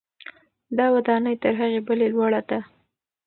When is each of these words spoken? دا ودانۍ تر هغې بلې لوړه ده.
دا 0.77 0.85
ودانۍ 0.95 1.35
تر 1.43 1.53
هغې 1.61 1.79
بلې 1.87 2.07
لوړه 2.13 2.41
ده. 2.49 2.59